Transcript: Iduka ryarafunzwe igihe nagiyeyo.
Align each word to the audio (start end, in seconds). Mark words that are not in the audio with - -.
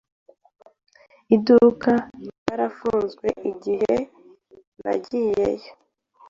Iduka 1.35 1.91
ryarafunzwe 2.27 3.27
igihe 3.51 3.95
nagiyeyo. 4.83 5.71